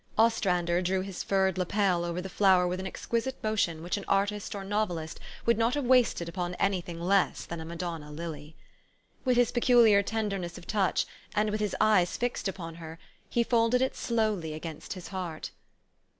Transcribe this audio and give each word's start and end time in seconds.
Ostrander 0.17 0.81
drew 0.81 1.01
his 1.01 1.21
furred 1.21 1.59
lappel 1.59 2.03
over 2.03 2.23
the 2.23 2.27
flower 2.27 2.65
with 2.65 2.79
an 2.79 2.87
exquisite 2.87 3.35
motion 3.43 3.83
which 3.83 3.97
an 3.97 4.05
artist 4.07 4.55
or 4.55 4.63
novelist 4.63 5.19
would 5.45 5.59
not 5.59 5.75
have 5.75 5.83
wasted 5.85 6.27
upon 6.27 6.55
any 6.55 6.81
thing 6.81 6.99
less 6.99 7.45
than 7.45 7.59
a 7.61 7.65
Madonna 7.65 8.09
lity. 8.11 8.55
With 9.25 9.37
his 9.37 9.51
peculiar 9.51 10.01
tenderness 10.01 10.57
of 10.57 10.65
touch, 10.65 11.05
and 11.35 11.51
with 11.51 11.59
his 11.59 11.75
eyes 11.79 12.17
fixed 12.17 12.47
upon 12.47 12.73
her, 12.81 12.97
he 13.29 13.43
folded 13.43 13.83
it 13.83 13.95
slowly 13.95 14.55
against 14.55 14.93
his 14.93 15.09
heart. 15.09 15.51